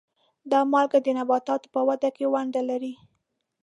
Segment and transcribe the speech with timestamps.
[0.51, 2.93] دا مالګه د نباتاتو په وده کې ونډه لري.